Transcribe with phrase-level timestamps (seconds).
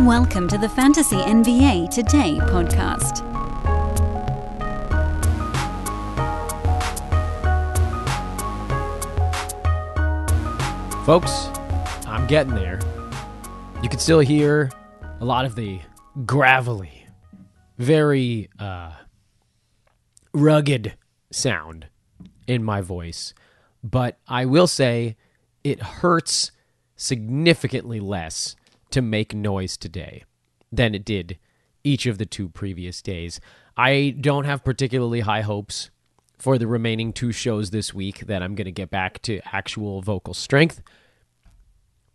[0.00, 3.22] Welcome to the Fantasy NBA Today podcast.
[11.06, 11.46] Folks,
[12.08, 12.80] I'm getting there.
[13.84, 14.72] You can still hear
[15.20, 15.80] a lot of the
[16.26, 17.06] gravelly,
[17.78, 18.94] very uh,
[20.32, 20.94] rugged
[21.30, 21.86] sound
[22.48, 23.32] in my voice.
[23.84, 25.16] But I will say
[25.62, 26.50] it hurts
[26.96, 28.56] significantly less
[28.94, 30.24] to make noise today
[30.72, 31.38] than it did
[31.82, 33.40] each of the two previous days.
[33.76, 35.90] I don't have particularly high hopes
[36.38, 40.00] for the remaining two shows this week that I'm going to get back to actual
[40.00, 40.80] vocal strength.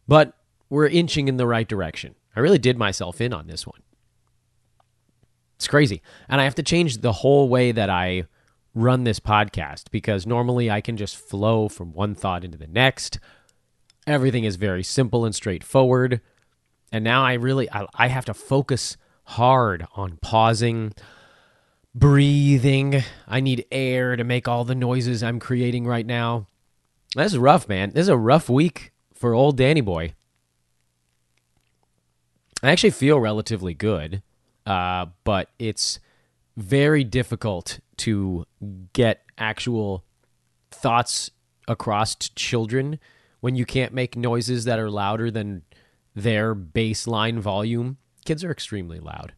[0.07, 0.33] But
[0.69, 2.15] we're inching in the right direction.
[2.35, 3.81] I really did myself in on this one.
[5.55, 6.01] It's crazy.
[6.29, 8.23] And I have to change the whole way that I
[8.73, 13.19] run this podcast because normally I can just flow from one thought into the next.
[14.07, 16.21] Everything is very simple and straightforward.
[16.91, 20.93] And now I really I, I have to focus hard on pausing,
[21.93, 23.03] breathing.
[23.27, 26.47] I need air to make all the noises I'm creating right now.
[27.15, 27.91] This is rough, man.
[27.91, 30.13] This is a rough week for old Danny boy.
[32.61, 34.21] I actually feel relatively good,
[34.65, 35.99] uh, but it's
[36.57, 38.45] very difficult to
[38.93, 40.03] get actual
[40.71, 41.31] thoughts
[41.67, 42.99] across to children
[43.39, 45.63] when you can't make noises that are louder than
[46.15, 47.97] their baseline volume.
[48.25, 49.33] Kids are extremely loud.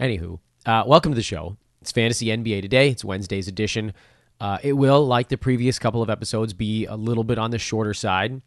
[0.00, 1.56] Anywho, uh, welcome to the show.
[1.80, 2.90] It's Fantasy NBA Today.
[2.90, 3.92] It's Wednesday's edition.
[4.40, 7.58] Uh, it will, like the previous couple of episodes, be a little bit on the
[7.58, 8.40] shorter side.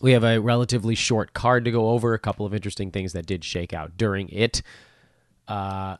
[0.00, 3.26] We have a relatively short card to go over, a couple of interesting things that
[3.26, 4.62] did shake out during it.
[5.48, 5.96] Uh,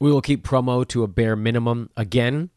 [0.00, 2.50] we will keep promo to a bare minimum again.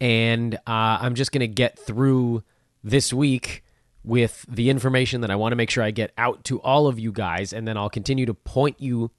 [0.00, 2.42] And uh, I'm just going to get through
[2.82, 3.64] this week
[4.04, 6.98] with the information that I want to make sure I get out to all of
[6.98, 7.52] you guys.
[7.52, 9.10] And then I'll continue to point you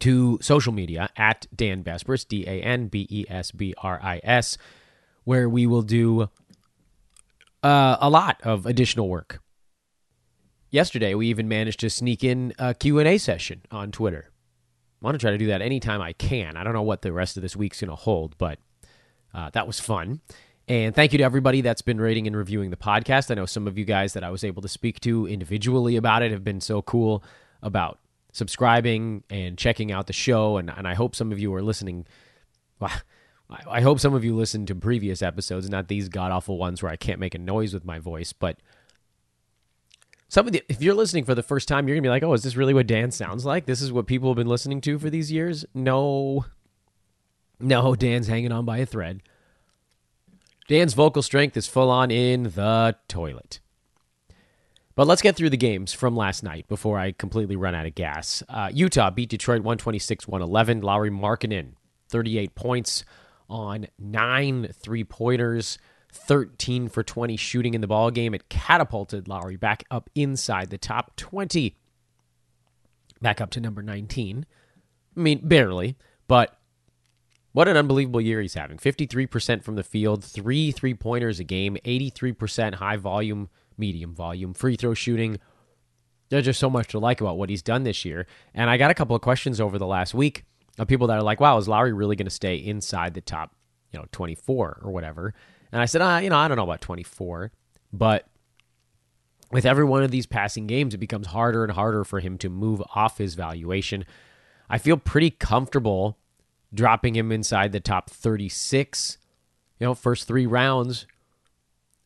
[0.00, 4.20] to social media at Dan Besbris, D A N B E S B R I
[4.22, 4.58] S,
[5.24, 6.28] where we will do
[7.62, 9.40] uh, a lot of additional work.
[10.70, 14.30] Yesterday, we even managed to sneak in a Q&A session on Twitter.
[15.00, 16.56] I want to try to do that anytime I can.
[16.56, 18.58] I don't know what the rest of this week's going to hold, but
[19.32, 20.20] uh, that was fun.
[20.68, 23.30] And thank you to everybody that's been rating and reviewing the podcast.
[23.30, 26.22] I know some of you guys that I was able to speak to individually about
[26.22, 27.22] it have been so cool
[27.62, 28.00] about
[28.32, 30.56] subscribing and checking out the show.
[30.56, 32.06] And, and I hope some of you are listening.
[33.48, 36.82] Well, I hope some of you listened to previous episodes, not these god awful ones
[36.82, 38.32] where I can't make a noise with my voice.
[38.32, 38.58] But
[40.28, 42.32] some of the, if you're listening for the first time, you're gonna be like, "Oh,
[42.32, 43.66] is this really what Dan sounds like?
[43.66, 46.44] This is what people have been listening to for these years?" No,
[47.60, 49.22] no, Dan's hanging on by a thread.
[50.68, 53.60] Dan's vocal strength is full on in the toilet.
[54.96, 57.94] But let's get through the games from last night before I completely run out of
[57.94, 58.42] gas.
[58.48, 60.80] Uh, Utah beat Detroit 126 111.
[60.80, 61.74] Lauri Markkanen,
[62.08, 63.04] 38 points
[63.48, 65.78] on nine three pointers,
[66.12, 68.34] 13 for 20 shooting in the ball game.
[68.34, 71.76] It catapulted Lauri back up inside the top 20,
[73.20, 74.46] back up to number 19.
[75.16, 76.58] I mean, barely, but
[77.56, 78.76] what an unbelievable year he's having.
[78.76, 84.76] 53% from the field, three three pointers a game, 83% high volume, medium volume, free
[84.76, 85.38] throw shooting.
[86.28, 88.26] There's just so much to like about what he's done this year.
[88.52, 90.44] And I got a couple of questions over the last week
[90.78, 93.56] of people that are like, wow, is Lauri really going to stay inside the top,
[93.90, 95.32] you know, 24 or whatever?
[95.72, 97.52] And I said, ah, you know, I don't know about 24,
[97.90, 98.28] but
[99.50, 102.50] with every one of these passing games, it becomes harder and harder for him to
[102.50, 104.04] move off his valuation.
[104.68, 106.18] I feel pretty comfortable
[106.76, 109.18] dropping him inside the top 36.
[109.80, 111.06] You know, first three rounds,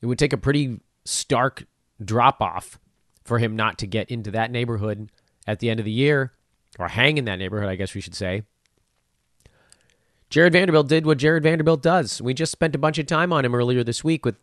[0.00, 1.66] it would take a pretty stark
[2.03, 2.78] drop off
[3.25, 5.10] for him not to get into that neighborhood
[5.47, 6.32] at the end of the year,
[6.78, 8.42] or hang in that neighborhood, I guess we should say.
[10.31, 12.22] Jared Vanderbilt did what Jared Vanderbilt does.
[12.22, 14.37] We just spent a bunch of time on him earlier this week with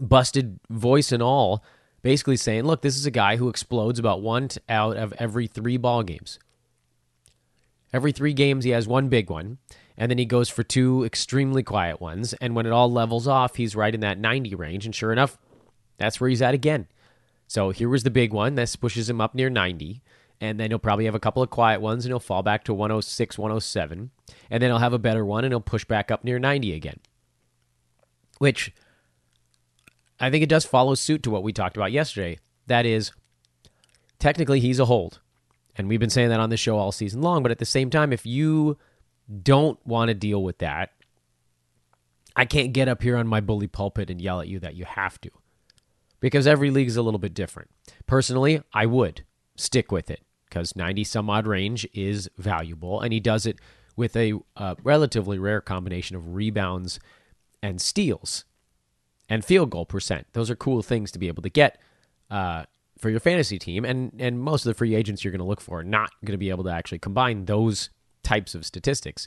[0.00, 1.62] busted voice and all,
[2.02, 5.76] basically saying, look, this is a guy who explodes about one out of every three
[5.76, 6.38] ball games.
[7.92, 9.58] Every three games, he has one big one,
[9.96, 12.32] and then he goes for two extremely quiet ones.
[12.34, 14.86] And when it all levels off, he's right in that 90 range.
[14.86, 15.38] And sure enough,
[15.98, 16.86] that's where he's at again.
[17.46, 18.54] So here was the big one.
[18.54, 20.00] This pushes him up near 90.
[20.40, 22.72] And then he'll probably have a couple of quiet ones and he'll fall back to
[22.72, 24.10] 106, 107.
[24.50, 26.98] And then he'll have a better one and he'll push back up near 90 again.
[28.38, 28.72] Which
[30.18, 32.38] I think it does follow suit to what we talked about yesterday.
[32.68, 33.12] That is,
[34.18, 35.20] technically, he's a hold.
[35.76, 37.42] And we've been saying that on the show all season long.
[37.42, 38.76] But at the same time, if you
[39.42, 40.90] don't want to deal with that,
[42.36, 44.84] I can't get up here on my bully pulpit and yell at you that you
[44.84, 45.30] have to.
[46.20, 47.70] Because every league is a little bit different.
[48.06, 49.24] Personally, I would
[49.56, 53.00] stick with it because 90 some odd range is valuable.
[53.00, 53.58] And he does it
[53.96, 57.00] with a uh, relatively rare combination of rebounds
[57.62, 58.44] and steals
[59.28, 60.26] and field goal percent.
[60.32, 61.78] Those are cool things to be able to get
[62.30, 62.64] uh,
[63.00, 63.84] for your fantasy team.
[63.84, 66.32] And, and most of the free agents you're going to look for are not going
[66.32, 67.90] to be able to actually combine those
[68.22, 69.26] types of statistics.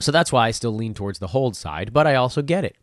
[0.00, 2.76] So that's why I still lean towards the hold side, but I also get it.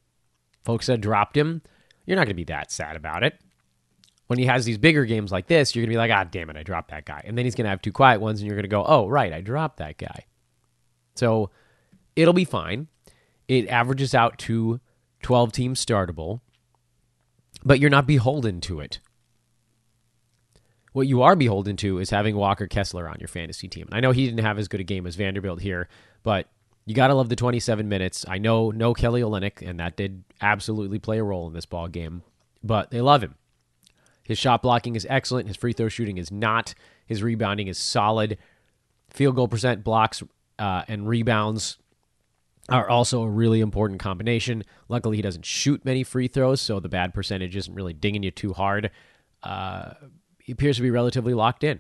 [0.64, 1.62] Folks that dropped him,
[2.06, 3.40] you're not going to be that sad about it.
[4.28, 6.50] When he has these bigger games like this, you're going to be like, ah, damn
[6.50, 7.22] it, I dropped that guy.
[7.26, 9.08] And then he's going to have two quiet ones, and you're going to go, oh,
[9.08, 10.26] right, I dropped that guy.
[11.16, 11.52] So
[12.16, 12.88] it'll be fine.
[13.48, 14.80] It averages out to
[15.22, 16.42] 12 teams startable,
[17.64, 19.00] but you're not beholden to it.
[20.96, 23.88] What you are beholden to is having Walker Kessler on your fantasy team.
[23.88, 25.90] And I know he didn't have as good a game as Vanderbilt here,
[26.24, 26.48] but
[26.86, 28.24] you got to love the 27 minutes.
[28.30, 31.90] I know no Kelly Olynyk, and that did absolutely play a role in this ball
[31.90, 32.24] game,
[32.64, 33.36] but they love him.
[34.24, 35.50] His shot blocking is excellent.
[35.50, 36.74] His free throw shooting is not.
[37.06, 38.38] His rebounding is solid.
[39.10, 40.24] Field goal percent, blocks,
[40.60, 41.78] uh, and rebounds
[42.70, 44.64] are also a really important combination.
[44.88, 48.32] Luckily, he doesn't shoot many free throws, so the bad percentage isn't really dinging you
[48.32, 48.92] too hard.
[49.44, 49.96] Uh,
[50.46, 51.80] he appears to be relatively locked in.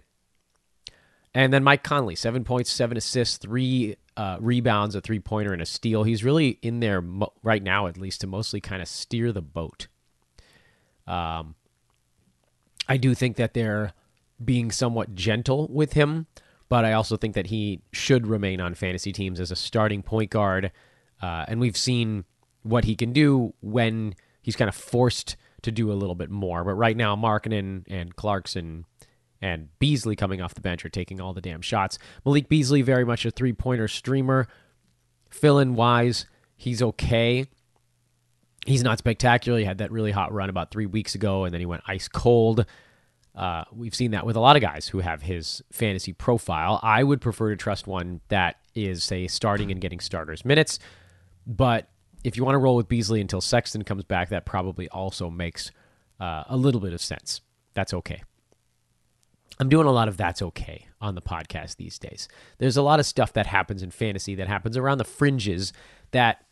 [1.35, 5.61] And then Mike Conley, seven points, seven assists, three uh, rebounds, a three pointer, and
[5.61, 6.01] a steal.
[6.03, 9.43] He's really in there mo- right now, at least, to mostly kind of steer the
[9.43, 9.87] boat.
[11.05, 11.53] Um,
[12.89, 13.93] I do think that they're
[14.43, 16.25] being somewhat gentle with him,
[16.67, 20.31] but I also think that he should remain on fantasy teams as a starting point
[20.31, 20.71] guard.
[21.21, 22.25] Uh, and we've seen
[22.63, 25.35] what he can do when he's kind of forced
[25.65, 26.63] to do a little bit more.
[26.63, 28.85] But right now, Markkanen and Clarkson
[29.41, 31.99] and Beasley coming off the bench are taking all the damn shots.
[32.25, 34.47] Malik Beasley, very much a three pointer streamer.
[35.29, 36.25] Fill in wise,
[36.55, 37.45] he's okay.
[38.65, 39.59] He's not spectacular.
[39.59, 42.07] He had that really hot run about three weeks ago, and then he went ice
[42.07, 42.65] cold.
[43.35, 46.79] Uh, we've seen that with a lot of guys who have his fantasy profile.
[46.81, 50.79] I would prefer to trust one that is, say, starting and getting starters minutes.
[51.45, 51.89] But
[52.25, 55.71] if you want to roll with Beasley until Sexton comes back, that probably also makes
[56.19, 57.41] uh, a little bit of sense.
[57.75, 58.23] That's okay.
[59.59, 62.27] I'm doing a lot of that's okay on the podcast these days.
[62.57, 65.71] There's a lot of stuff that happens in fantasy that happens around the fringes
[66.11, 66.43] that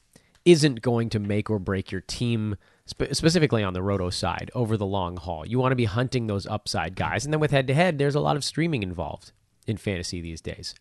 [0.46, 2.56] isn't going to make or break your team,
[2.86, 5.46] spe- specifically on the roto side, over the long haul.
[5.46, 7.26] You want to be hunting those upside guys.
[7.26, 9.32] And then with head to head, there's a lot of streaming involved
[9.66, 10.76] in fantasy these days.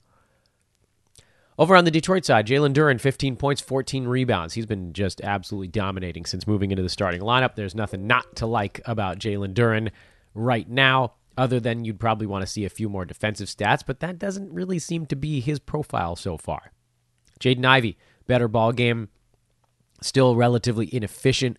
[1.58, 4.54] Over on the Detroit side, Jalen Duren, 15 points, 14 rebounds.
[4.54, 7.54] He's been just absolutely dominating since moving into the starting lineup.
[7.54, 9.90] There's nothing not to like about Jalen Duren
[10.34, 14.00] right now other than you'd probably want to see a few more defensive stats, but
[14.00, 16.72] that doesn't really seem to be his profile so far.
[17.40, 17.96] Jaden Ivey,
[18.26, 19.08] better ball game,
[20.00, 21.58] still relatively inefficient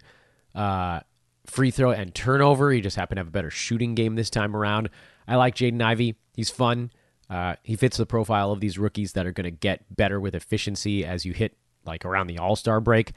[0.55, 1.01] uh,
[1.45, 2.71] free throw and turnover.
[2.71, 4.89] He just happened to have a better shooting game this time around.
[5.27, 6.15] I like Jaden Ivey.
[6.35, 6.91] He's fun.
[7.33, 10.35] Uh, he fits the profile of these rookies that are going to get better with
[10.35, 13.13] efficiency as you hit like around the All Star break.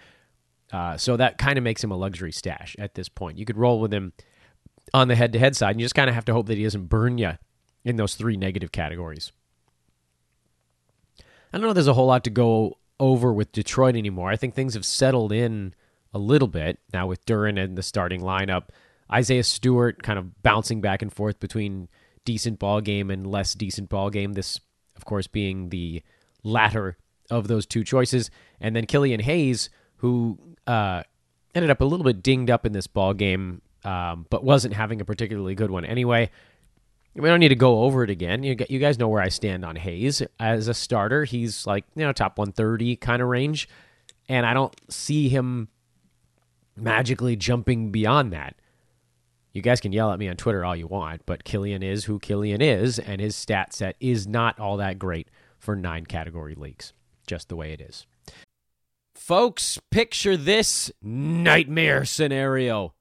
[0.72, 3.36] Uh, so that kind of makes him a luxury stash at this point.
[3.36, 4.14] You could roll with him
[4.94, 5.72] on the head to head side.
[5.72, 7.32] And you just kind of have to hope that he doesn't burn you
[7.84, 9.32] in those three negative categories.
[11.52, 14.30] I don't know there's a whole lot to go over with Detroit anymore.
[14.30, 15.74] I think things have settled in
[16.14, 18.68] a little bit now with Duren in the starting lineup.
[19.12, 21.88] Isaiah Stewart kind of bouncing back and forth between
[22.26, 24.34] decent ball game and less decent ball game.
[24.34, 24.60] This,
[24.96, 26.02] of course, being the
[26.42, 26.98] latter
[27.30, 28.30] of those two choices.
[28.60, 31.04] And then Killian Hayes, who uh,
[31.54, 35.00] ended up a little bit dinged up in this ball game um, but wasn't having
[35.00, 36.28] a particularly good one anyway.
[37.14, 38.42] We don't need to go over it again.
[38.42, 41.24] You, you guys know where I stand on Hayes as a starter.
[41.24, 43.68] He's like you know top 130 kind of range,
[44.28, 45.68] and I don't see him
[46.76, 48.56] magically jumping beyond that.
[49.56, 52.18] You guys can yell at me on Twitter all you want, but Killian is who
[52.18, 56.92] Killian is, and his stat set is not all that great for nine category leagues.
[57.26, 58.06] Just the way it is.
[59.14, 62.92] Folks, picture this nightmare scenario.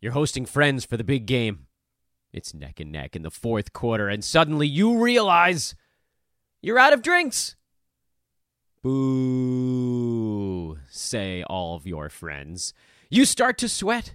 [0.00, 1.66] You're hosting friends for the big game.
[2.32, 5.74] It's neck and neck in the fourth quarter, and suddenly you realize
[6.62, 7.54] you're out of drinks.
[8.82, 12.72] Boo, say all of your friends.
[13.10, 14.14] You start to sweat.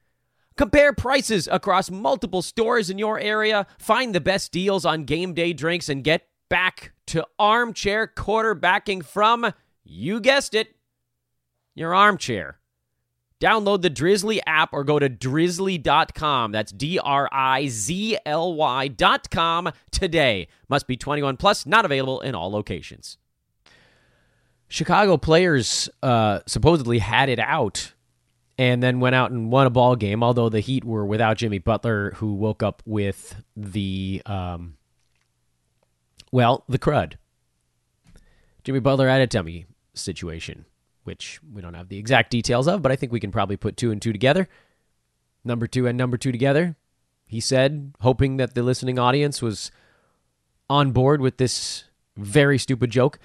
[0.57, 5.53] Compare prices across multiple stores in your area, find the best deals on game day
[5.53, 9.53] drinks, and get back to armchair quarterbacking from,
[9.83, 10.75] you guessed it,
[11.73, 12.59] your armchair.
[13.41, 16.51] Download the Drizly app or go to drizly.com.
[16.51, 20.47] That's D R I Z L Y.com today.
[20.69, 23.17] Must be 21 plus, not available in all locations.
[24.67, 27.93] Chicago players uh, supposedly had it out
[28.61, 31.57] and then went out and won a ball game, although the Heat were without Jimmy
[31.57, 34.77] Butler, who woke up with the, um,
[36.31, 37.13] well, the crud.
[38.63, 39.65] Jimmy Butler had a tummy
[39.95, 40.65] situation
[41.05, 43.77] which we don't have the exact details of, but I think we can probably put
[43.77, 44.47] two and two together.
[45.43, 46.75] Number two and number two together.
[47.25, 49.71] He said, hoping that the listening audience was
[50.69, 53.17] on board with this very stupid joke.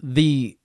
[0.00, 0.56] The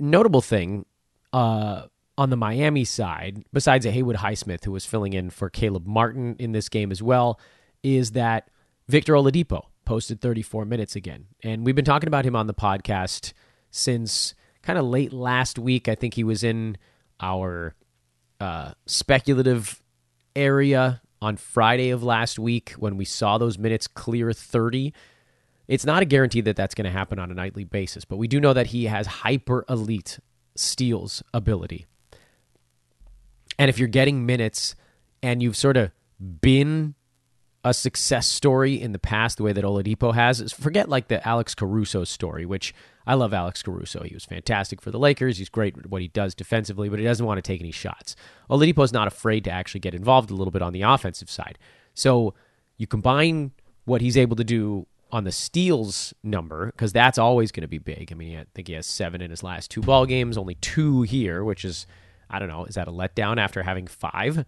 [0.00, 0.86] notable thing
[1.32, 1.82] uh,
[2.16, 6.36] on the Miami side, besides a Haywood Highsmith who was filling in for Caleb Martin
[6.38, 7.40] in this game as well,
[7.82, 8.50] is that
[8.88, 11.26] Victor Oladipo posted 34 minutes again.
[11.42, 13.32] And we've been talking about him on the podcast
[13.70, 15.88] since kind of late last week.
[15.88, 16.76] I think he was in
[17.20, 17.74] our
[18.40, 19.82] uh, speculative
[20.36, 24.92] area on Friday of last week when we saw those minutes clear 30.
[25.66, 28.28] It's not a guarantee that that's going to happen on a nightly basis, but we
[28.28, 30.18] do know that he has hyper elite
[30.54, 31.86] steals ability.
[33.58, 34.74] And if you're getting minutes
[35.22, 35.90] and you've sort of
[36.40, 36.94] been
[37.64, 41.54] a success story in the past, the way that Oladipo has, forget like the Alex
[41.54, 42.74] Caruso story, which
[43.06, 44.02] I love Alex Caruso.
[44.02, 45.38] He was fantastic for the Lakers.
[45.38, 48.16] He's great at what he does defensively, but he doesn't want to take any shots.
[48.50, 51.58] Oladipo is not afraid to actually get involved a little bit on the offensive side.
[51.94, 52.34] So
[52.76, 53.52] you combine
[53.86, 57.78] what he's able to do on the steals number because that's always going to be
[57.78, 58.10] big.
[58.10, 61.02] I mean, I think he has seven in his last two ball games, only two
[61.02, 61.86] here, which is
[62.30, 62.64] I don't know.
[62.64, 64.44] Is that a letdown after having five?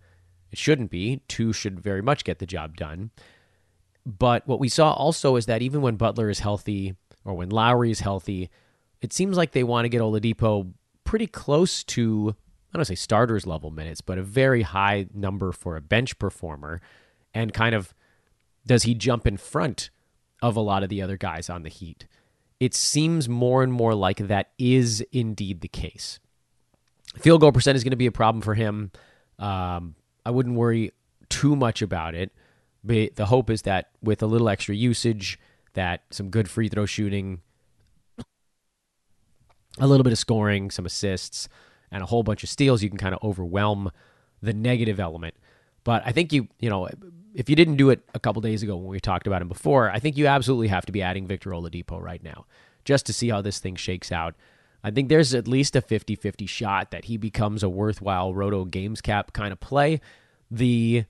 [0.51, 1.23] It shouldn't be.
[1.29, 3.11] Two should very much get the job done.
[4.05, 7.91] But what we saw also is that even when Butler is healthy, or when Lowry
[7.91, 8.51] is healthy,
[9.01, 10.73] it seems like they want to get Oladipo
[11.05, 12.35] pretty close to,
[12.73, 16.81] I don't say starters level minutes, but a very high number for a bench performer.
[17.35, 17.93] And kind of,
[18.65, 19.91] does he jump in front
[20.41, 22.07] of a lot of the other guys on the Heat?
[22.59, 26.21] It seems more and more like that is indeed the case.
[27.19, 28.91] Field goal percent is going to be a problem for him.
[29.39, 29.95] Um,
[30.25, 30.93] I wouldn't worry
[31.29, 32.33] too much about it.
[32.85, 35.39] But the hope is that with a little extra usage,
[35.75, 37.41] that some good free throw shooting,
[39.79, 41.49] a little bit of scoring, some assists,
[41.91, 43.91] and a whole bunch of steals, you can kind of overwhelm
[44.41, 45.35] the negative element.
[45.85, 46.89] But I think you, you know,
[47.35, 49.91] if you didn't do it a couple days ago when we talked about him before,
[49.91, 52.47] I think you absolutely have to be adding Victor Oladipo right now
[52.85, 54.35] just to see how this thing shakes out.
[54.87, 58.65] I think there's at least a 50 50 shot that he becomes a worthwhile Roto
[58.65, 60.01] Games Cap kind of play.
[60.49, 61.07] The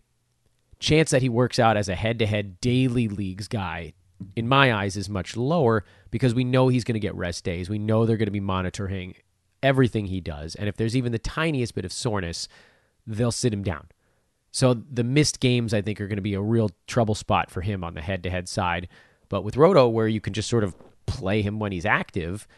[0.78, 3.92] chance that he works out as a head to head daily leagues guy
[4.35, 7.68] in my eyes, is much lower because we know he's going to get rest days.
[7.68, 9.14] We know they're going to be monitoring
[9.62, 10.54] everything he does.
[10.54, 12.49] And if there's even the tiniest bit of soreness,
[13.06, 13.88] they'll sit him down.
[14.52, 17.61] So the missed games, I think, are going to be a real trouble spot for
[17.61, 18.88] him on the head to head side.
[19.28, 22.49] But with Roto, where you can just sort of play him when he's active,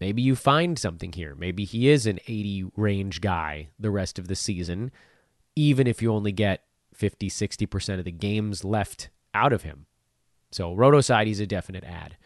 [0.00, 1.34] maybe you find something here.
[1.34, 4.90] Maybe he is an 80 range guy the rest of the season,
[5.54, 9.86] even if you only get 50, 60% of the games left out of him.
[10.50, 12.16] So Roto side, he's a definite add.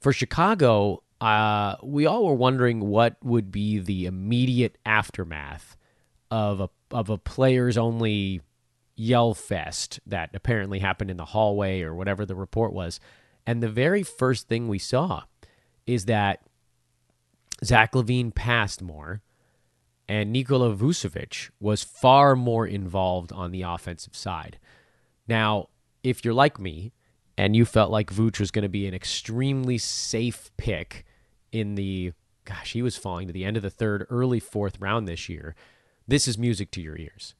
[0.00, 5.76] For Chicago, uh, we all were wondering what would be the immediate aftermath
[6.30, 8.40] of a of a players only
[8.96, 13.00] yell fest that apparently happened in the hallway or whatever the report was.
[13.46, 15.22] And the very first thing we saw
[15.86, 16.40] is that
[17.64, 19.22] Zach LaVine passed more,
[20.08, 24.58] and Nikola Vucevic was far more involved on the offensive side.
[25.28, 25.68] Now,
[26.02, 26.92] if you're like me,
[27.36, 31.04] and you felt like Vooch was going to be an extremely safe pick
[31.52, 32.12] in the
[32.44, 35.54] gosh, he was falling to the end of the third, early fourth round this year.
[36.06, 37.34] This is music to your ears.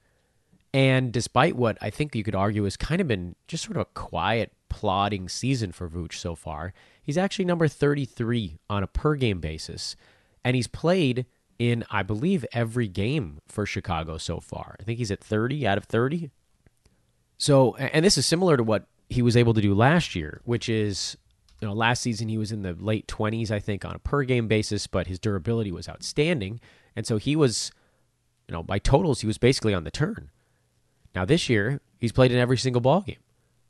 [0.72, 3.82] And despite what I think you could argue has kind of been just sort of
[3.82, 6.72] a quiet, plodding season for Vooch so far,
[7.02, 9.96] he's actually number 33 on a per game basis.
[10.42, 11.26] And he's played
[11.58, 14.76] in, I believe, every game for Chicago so far.
[14.80, 16.30] I think he's at 30 out of 30.
[17.36, 20.68] So, and this is similar to what he was able to do last year, which
[20.68, 21.16] is
[21.60, 24.22] you know last season he was in the late 20s I think on a per
[24.22, 26.60] game basis, but his durability was outstanding,
[26.96, 27.72] and so he was
[28.48, 30.30] you know by totals he was basically on the turn.
[31.14, 33.18] Now this year he's played in every single ball game.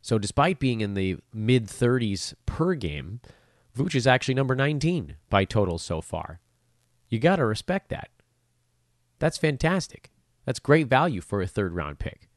[0.02, 3.20] So despite being in the mid 30s per game,
[3.76, 6.40] Vooch is actually number 19 by total so far.
[7.08, 8.08] You got to respect that.
[9.18, 10.10] That's fantastic.
[10.44, 12.28] That's great value for a third round pick.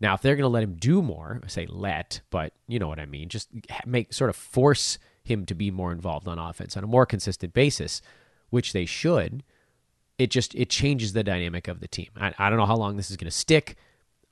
[0.00, 2.88] Now, if they're going to let him do more, I say let, but you know
[2.88, 3.50] what I mean, just
[3.84, 7.52] make sort of force him to be more involved on offense on a more consistent
[7.52, 8.00] basis,
[8.48, 9.42] which they should.
[10.18, 12.08] It just it changes the dynamic of the team.
[12.16, 13.76] I, I don't know how long this is going to stick.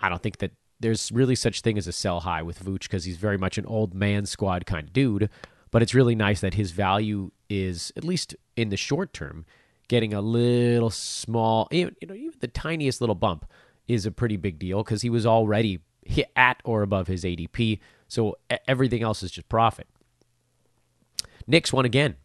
[0.00, 3.04] I don't think that there's really such thing as a sell high with Vooch because
[3.04, 5.28] he's very much an old man squad kind of dude.
[5.70, 9.44] But it's really nice that his value is at least in the short term
[9.88, 13.46] getting a little small, you know, even the tiniest little bump
[13.86, 17.80] is a pretty big deal because he was already hit at or above his ADP.
[18.06, 19.88] So everything else is just profit.
[21.46, 22.16] Knicks won again.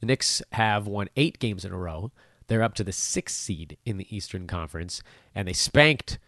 [0.00, 2.12] The Knicks have won eight games in a row.
[2.46, 5.02] They're up to the sixth seed in the Eastern Conference,
[5.34, 6.18] and they spanked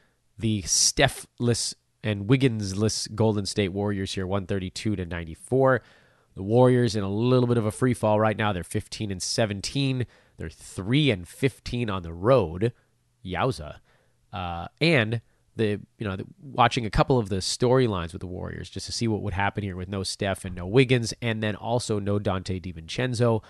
[0.41, 5.83] the Stephless and Wigginsless Golden State Warriors here, 132 to 94.
[6.35, 8.53] The Warriors in a little bit of a free fall right now.
[8.53, 10.07] They're 15 and 17.
[10.37, 12.73] They're 3 and 15 on the road.
[13.25, 13.77] Yowza.
[14.33, 15.21] Uh, and
[15.57, 18.93] the you know the, watching a couple of the storylines with the Warriors just to
[18.93, 22.19] see what would happen here with no Steph and no Wiggins, and then also no
[22.19, 23.43] Donte DiVincenzo.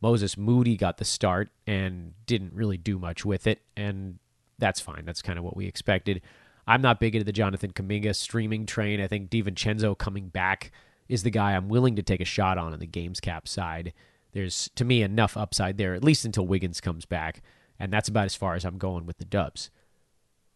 [0.00, 4.18] Moses Moody got the start and didn't really do much with it, and
[4.58, 5.04] that's fine.
[5.04, 6.22] That's kind of what we expected.
[6.66, 9.00] I'm not big into the Jonathan Kuminga streaming train.
[9.00, 10.72] I think DiVincenzo coming back
[11.08, 13.92] is the guy I'm willing to take a shot on on the games cap side.
[14.32, 17.42] There's to me enough upside there, at least until Wiggins comes back,
[17.78, 19.70] and that's about as far as I'm going with the Dubs.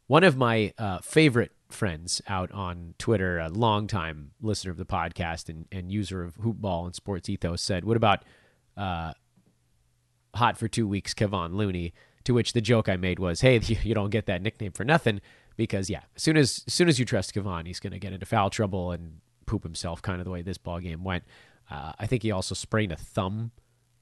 [0.06, 5.50] One of my uh, favorite friends out on Twitter, a longtime listener of the podcast
[5.50, 8.24] and, and user of Hoopball and Sports Ethos, said, "What about
[8.76, 9.12] uh,
[10.34, 11.92] hot for two weeks, Kevon Looney?"
[12.25, 15.20] To which the joke I made was, "Hey, you don't get that nickname for nothing."
[15.56, 18.12] Because yeah, as soon as as soon as you trust Kevon, he's going to get
[18.12, 21.25] into foul trouble and poop himself, kind of the way this ball game went.
[21.70, 23.50] Uh, I think he also sprained a thumb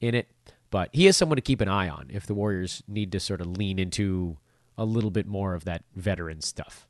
[0.01, 0.29] in it,
[0.71, 3.41] but he is someone to keep an eye on if the Warriors need to sort
[3.41, 4.37] of lean into
[4.77, 6.87] a little bit more of that veteran stuff.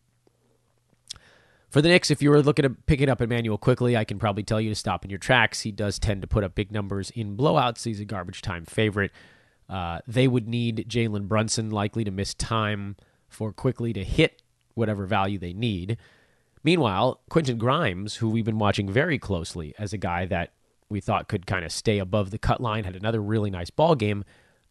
[1.69, 4.19] For the Knicks, if you were looking to pick it up Immanuel Quickley, I can
[4.19, 5.61] probably tell you to stop in your tracks.
[5.61, 7.85] He does tend to put up big numbers in blowouts.
[7.85, 9.11] He's a garbage time favorite.
[9.69, 12.97] Uh, they would need Jalen Brunson likely to miss time
[13.29, 14.43] for Quickley to hit
[14.75, 15.97] whatever value they need.
[16.63, 20.53] Meanwhile, Quentin Grimes, who we've been watching very closely as a guy that
[20.89, 23.95] we thought could kind of stay above the cut line, had another really nice ball
[23.95, 24.25] game,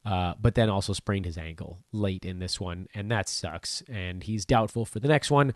[0.06, 3.82] uh, but then also sprained his ankle late in this one, and that sucks.
[3.90, 5.54] And he's doubtful for the next one.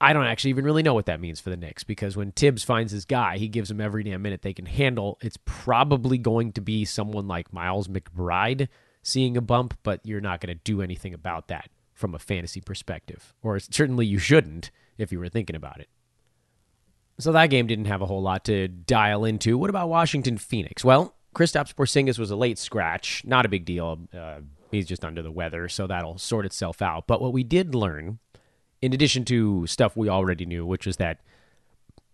[0.00, 2.62] I don't actually even really know what that means for the Knicks because when Thibs
[2.62, 5.18] finds his guy, he gives him every damn minute they can handle.
[5.22, 8.68] It's probably going to be someone like Miles McBride
[9.02, 12.60] seeing a bump, but you're not going to do anything about that from a fantasy
[12.60, 15.88] perspective, or certainly you shouldn't if you were thinking about it.
[17.18, 19.56] So that game didn't have a whole lot to dial into.
[19.56, 20.84] What about Washington Phoenix?
[20.84, 24.00] Well, Kristaps Porzingis was a late scratch, not a big deal.
[24.14, 27.06] Uh, he's just under the weather, so that'll sort itself out.
[27.06, 28.18] But what we did learn,
[28.82, 31.20] in addition to stuff we already knew, which was that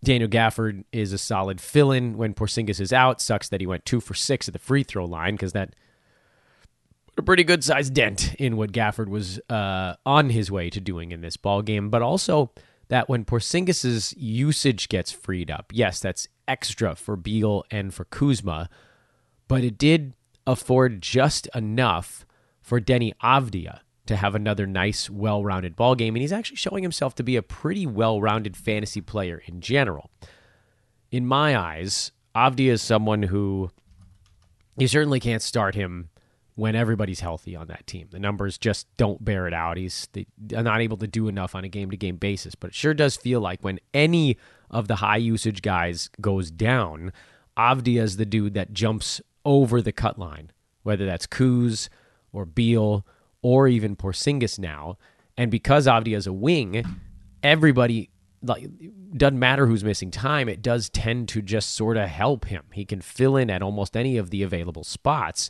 [0.03, 3.21] Daniel Gafford is a solid fill-in when Porzingis is out.
[3.21, 5.73] Sucks that he went two for six at the free throw line because that
[7.17, 11.11] a pretty good sized dent in what Gafford was uh, on his way to doing
[11.11, 11.89] in this ball game.
[11.89, 12.51] But also
[12.89, 18.69] that when Porzingis's usage gets freed up, yes, that's extra for Beal and for Kuzma,
[19.47, 20.13] but it did
[20.45, 22.25] afford just enough
[22.61, 27.15] for Deni Avdija to have another nice, well-rounded ball game, and he's actually showing himself
[27.15, 30.09] to be a pretty well-rounded fantasy player in general.
[31.11, 33.69] In my eyes, Avdija is someone who
[34.77, 36.09] you certainly can't start him
[36.55, 38.07] when everybody's healthy on that team.
[38.11, 39.77] The numbers just don't bear it out.
[39.77, 40.07] He's
[40.49, 42.55] not able to do enough on a game to game basis.
[42.55, 44.37] But it sure does feel like when any
[44.69, 47.11] of the high usage guys goes down,
[47.57, 50.51] Avdija is the dude that jumps over the cut line,
[50.83, 51.89] whether that's Kuz
[52.31, 53.05] or Beal
[53.43, 54.97] or even Porzingis now.
[55.37, 56.83] And because Avdija is a wing,
[57.43, 58.09] everybody
[58.41, 58.67] like
[59.15, 60.49] doesn't matter who's missing time.
[60.49, 62.63] It does tend to just sort of help him.
[62.73, 65.49] He can fill in at almost any of the available spots.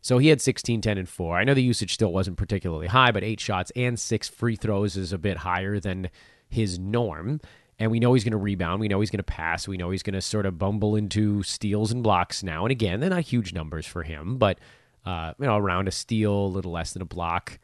[0.00, 1.38] So he had 16, 10, and 4.
[1.38, 4.96] I know the usage still wasn't particularly high, but eight shots and six free throws
[4.96, 6.10] is a bit higher than
[6.48, 7.40] his norm.
[7.78, 8.80] And we know he's going to rebound.
[8.80, 9.68] We know he's going to pass.
[9.68, 13.00] We know he's going to sort of bumble into steals and blocks now and again.
[13.00, 14.58] They're not huge numbers for him, but
[15.04, 17.58] uh, you know, around a steal, a little less than a block.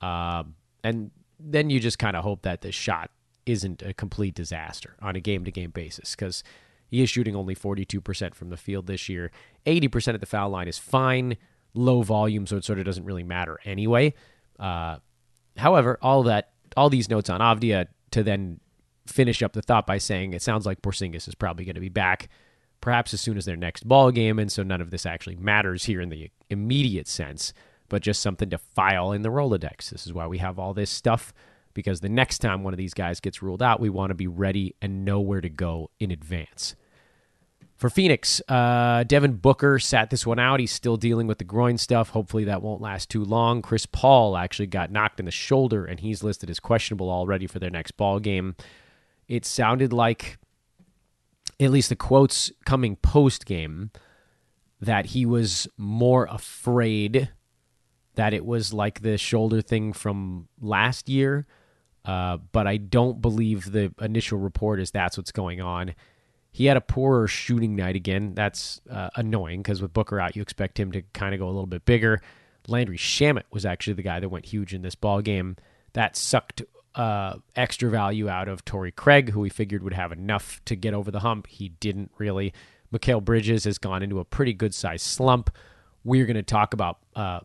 [0.00, 0.44] Uh,
[0.82, 3.10] and then you just kind of hope that the shot
[3.46, 6.42] isn't a complete disaster on a game to game basis because
[6.88, 9.30] he is shooting only 42% from the field this year.
[9.66, 11.36] 80% at the foul line is fine
[11.74, 14.12] low volume, so it sort of doesn't really matter anyway.
[14.58, 14.98] Uh,
[15.56, 18.60] however, all that, all these notes on Avdija to then
[19.06, 21.88] finish up the thought by saying it sounds like Porzingis is probably going to be
[21.88, 22.28] back,
[22.80, 25.84] perhaps as soon as their next ball game, and so none of this actually matters
[25.84, 27.52] here in the immediate sense,
[27.88, 29.90] but just something to file in the Rolodex.
[29.90, 31.32] This is why we have all this stuff
[31.74, 34.26] because the next time one of these guys gets ruled out, we want to be
[34.26, 36.74] ready and know where to go in advance.
[37.76, 40.60] For Phoenix, uh, Devin Booker sat this one out.
[40.60, 42.10] He's still dealing with the groin stuff.
[42.10, 43.60] Hopefully, that won't last too long.
[43.60, 47.58] Chris Paul actually got knocked in the shoulder, and he's listed as questionable already for
[47.58, 48.54] their next ball game.
[49.26, 50.38] It sounded like,
[51.58, 53.90] at least the quotes coming post game,
[54.82, 57.30] that he was more afraid
[58.16, 61.46] that it was like the shoulder thing from last year.
[62.04, 65.94] Uh, but I don't believe the initial report is that's what's going on.
[66.50, 68.34] He had a poorer shooting night again.
[68.34, 71.54] That's uh, annoying because with Booker out, you expect him to kind of go a
[71.54, 72.20] little bit bigger.
[72.66, 75.56] Landry Shamet was actually the guy that went huge in this ball game.
[75.92, 76.62] That sucked
[76.96, 80.92] uh, extra value out of Torrey Craig, who we figured would have enough to get
[80.92, 81.46] over the hump.
[81.46, 82.52] He didn't really.
[82.92, 85.50] Mikal Bridges has gone into a pretty good sized slump.
[86.04, 87.40] We're going to talk about uh,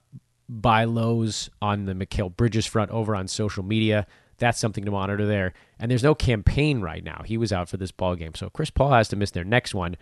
[0.50, 4.08] buy lows on the Mikal Bridges front over on social media.
[4.38, 5.54] That's something to monitor there.
[5.80, 7.24] And there's no Cam Payne right now.
[7.26, 8.36] He was out for this ball game.
[8.36, 9.96] So Chris Paul has to miss their next one.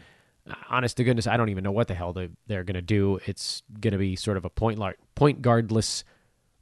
[0.70, 3.20] Honest to goodness, I don't even know what the hell they, they're going to do.
[3.26, 4.80] It's going to be sort of a point,
[5.16, 6.04] point guardless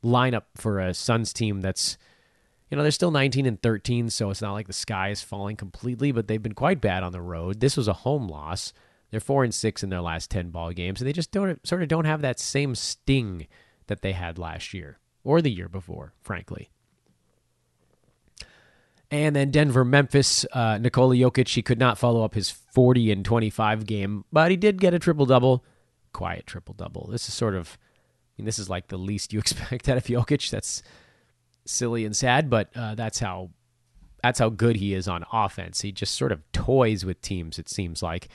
[0.04, 1.98] lineup for a Suns team that's,
[2.74, 5.56] you know, they're still 19 and 13, so it's not like the sky is falling
[5.56, 7.60] completely, but they've been quite bad on the road.
[7.60, 8.74] This was a home loss.
[9.12, 11.84] They're 4 and 6 in their last 10 ball games, and they just don't sort
[11.84, 13.46] of don't have that same sting
[13.86, 16.72] that they had last year or the year before, frankly.
[19.12, 23.24] And then Denver, Memphis, uh, Nikola Jokic, he could not follow up his 40 and
[23.24, 25.64] 25 game, but he did get a triple double.
[26.12, 27.08] Quiet triple double.
[27.12, 30.06] This is sort of, I mean, this is like the least you expect out of
[30.06, 30.50] Jokic.
[30.50, 30.82] That's
[31.66, 33.50] silly and sad, but uh, that's how
[34.22, 35.82] that's how good he is on offense.
[35.82, 37.60] He just sort of toys with teams.
[37.60, 38.30] It seems like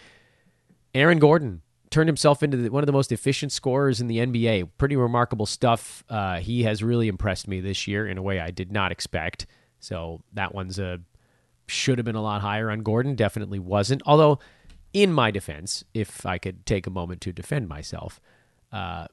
[0.94, 4.70] Aaron Gordon turned himself into the, one of the most efficient scorers in the NBA.
[4.76, 6.04] Pretty remarkable stuff.
[6.08, 9.46] Uh, he has really impressed me this year in a way I did not expect.
[9.80, 11.00] So that one's a
[11.66, 13.14] should have been a lot higher on Gordon.
[13.14, 14.02] Definitely wasn't.
[14.06, 14.38] Although,
[14.92, 18.20] in my defense, if I could take a moment to defend myself,
[18.72, 19.06] uh,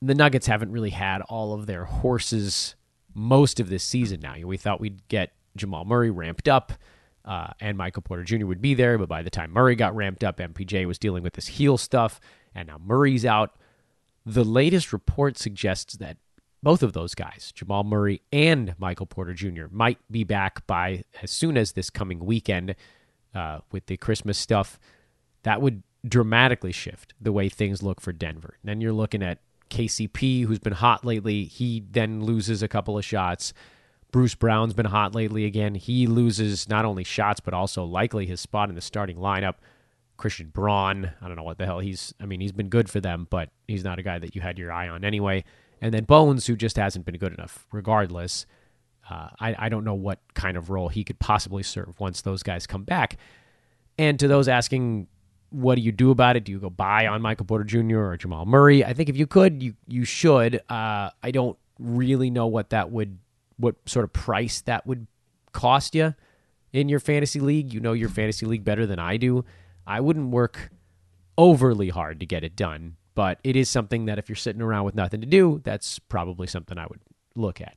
[0.00, 2.76] the Nuggets haven't really had all of their horses
[3.18, 4.34] most of this season now.
[4.44, 6.72] We thought we'd get Jamal Murray ramped up.
[7.24, 8.46] Uh, and Michael Porter Jr.
[8.46, 11.34] would be there, but by the time Murray got ramped up, MPJ was dealing with
[11.34, 12.20] this heel stuff,
[12.54, 13.58] and now Murray's out.
[14.24, 16.16] The latest report suggests that
[16.62, 21.30] both of those guys, Jamal Murray and Michael Porter Jr., might be back by as
[21.30, 22.74] soon as this coming weekend
[23.34, 24.78] uh, with the Christmas stuff.
[25.42, 28.56] That would dramatically shift the way things look for Denver.
[28.64, 31.44] Then you're looking at KCP, who's been hot lately.
[31.44, 33.52] He then loses a couple of shots.
[34.10, 35.74] Bruce Brown's been hot lately again.
[35.74, 39.56] He loses not only shots, but also likely his spot in the starting lineup.
[40.16, 43.00] Christian Braun, I don't know what the hell he's, I mean, he's been good for
[43.00, 45.44] them, but he's not a guy that you had your eye on anyway.
[45.80, 48.46] And then Bones, who just hasn't been good enough, regardless.
[49.08, 52.42] Uh, I, I don't know what kind of role he could possibly serve once those
[52.42, 53.16] guys come back.
[53.96, 55.06] And to those asking,
[55.50, 56.44] what do you do about it?
[56.44, 57.98] Do you go buy on Michael Porter Jr.
[57.98, 58.84] or Jamal Murray?
[58.84, 60.56] I think if you could, you you should.
[60.68, 63.18] Uh, I don't really know what that would,
[63.56, 65.06] what sort of price that would
[65.52, 66.14] cost you
[66.72, 67.72] in your fantasy league.
[67.72, 69.44] You know your fantasy league better than I do.
[69.86, 70.70] I wouldn't work
[71.36, 74.84] overly hard to get it done but it is something that if you're sitting around
[74.84, 77.00] with nothing to do, that's probably something I would
[77.34, 77.76] look at.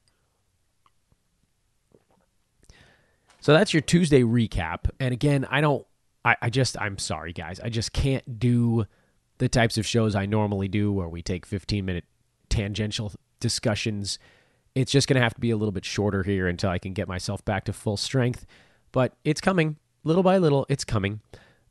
[3.40, 4.92] So that's your Tuesday recap.
[5.00, 5.84] And again, I don't,
[6.24, 7.60] I, I just, I'm sorry, guys.
[7.60, 8.86] I just can't do
[9.38, 12.06] the types of shows I normally do where we take 15 minute
[12.50, 14.20] tangential discussions.
[14.76, 16.94] It's just going to have to be a little bit shorter here until I can
[16.94, 18.46] get myself back to full strength.
[18.92, 19.78] But it's coming.
[20.04, 21.22] Little by little, it's coming.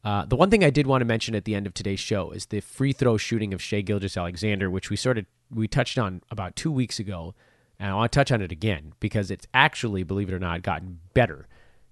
[0.03, 2.31] Uh, the one thing I did want to mention at the end of today's show
[2.31, 6.23] is the free throw shooting of Shai Gilgeous-Alexander, which we sort of we touched on
[6.31, 7.35] about two weeks ago,
[7.79, 10.63] and I want to touch on it again because it's actually, believe it or not,
[10.63, 11.47] gotten better.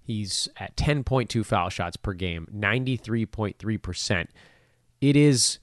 [0.09, 4.29] He's at 10.2 foul shots per game, 93.3%.
[5.03, 5.59] It is,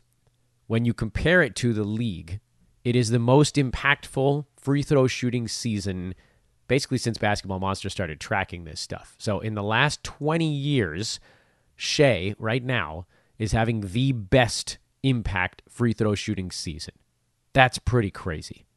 [0.68, 2.40] when you compare it to the league,
[2.84, 6.14] it is the most impactful free throw shooting season
[6.68, 9.16] basically since Basketball Monster started tracking this stuff.
[9.18, 11.20] So in the last 20 years,
[11.76, 13.08] Shai, right now,
[13.40, 16.94] is having the best impact free throw shooting season.
[17.54, 18.68] That's pretty crazy.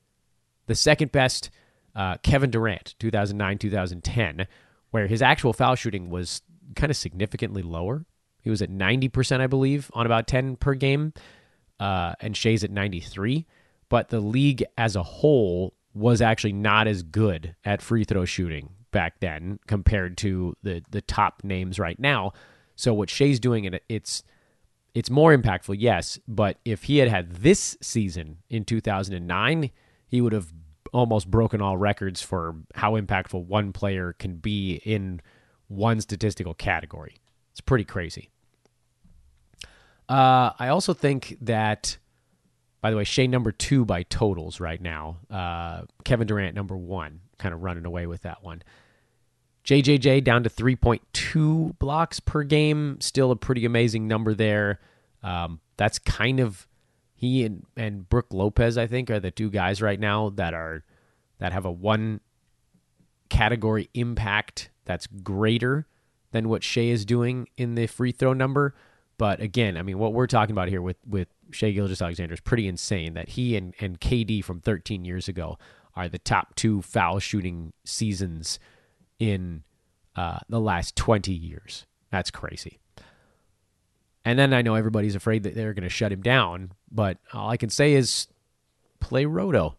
[0.64, 1.50] The second best,
[1.94, 4.46] uh, Kevin Durant, 2009 2010,
[4.90, 6.42] where his actual foul shooting was
[6.76, 8.04] kind of significantly lower.
[8.42, 11.12] He was at 90%, I believe, on about 10 per game,
[11.80, 13.46] uh, and Shai's at 93.
[13.88, 18.70] But the league as a whole was actually not as good at free throw shooting
[18.90, 22.32] back then compared to the the top names right now.
[22.76, 24.22] So what Shai's doing, and it's
[24.94, 26.18] it's more impactful, yes.
[26.26, 29.70] But if he had had this season in 2009,
[30.06, 30.52] he would have
[30.92, 35.20] almost broken all records for how impactful one player can be in
[35.68, 37.16] one statistical category.
[37.52, 38.30] It's pretty crazy.
[40.08, 41.98] Uh, I also think that,
[42.80, 45.18] by the way, Shai number two by totals right now.
[45.30, 48.62] Uh, Kevin Durant number one, kind of running away with that one.
[49.64, 52.98] JJJ down to 3.2 blocks per game.
[53.00, 54.80] Still a pretty amazing number there.
[55.22, 56.66] Um, that's kind of
[57.18, 60.84] he and, and Brook Lopez, I think, are the two guys right now that are
[61.40, 62.20] that have a one
[63.28, 65.88] category impact that's greater
[66.30, 68.72] than what Shai is doing in the free throw number.
[69.16, 72.68] But again, I mean, what we're talking about here with with Shai Gilgeous-Alexander is pretty
[72.68, 73.14] insane.
[73.14, 75.58] That he and and KD from 13 years ago
[75.96, 78.60] are the top two foul shooting seasons
[79.18, 79.64] in
[80.14, 81.84] uh, the last 20 years.
[82.12, 82.78] That's crazy.
[84.24, 87.48] And then I know everybody's afraid that they're going to shut him down, but all
[87.48, 88.26] I can say is
[89.00, 89.76] play Roto.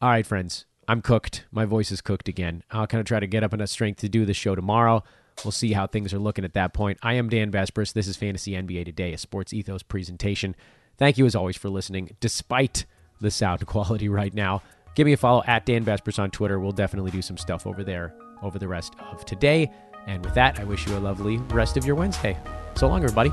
[0.00, 1.44] All right, friends, I'm cooked.
[1.52, 2.64] My voice is cooked again.
[2.70, 5.04] I'll kind of try to get up enough strength to do the show tomorrow.
[5.44, 6.98] We'll see how things are looking at that point.
[7.02, 7.92] I am Dan Besbris.
[7.92, 10.54] This is Fantasy NBA Today, a sports ethos presentation.
[10.98, 12.84] Thank you as always for listening, despite
[13.20, 14.62] the sound quality right now.
[14.94, 16.60] Give me a follow at Dan Besbris on Twitter.
[16.60, 19.70] We'll definitely do some stuff over there over the rest of today.
[20.06, 22.36] And with that, I wish you a lovely rest of your Wednesday.
[22.74, 23.32] So long, everybody.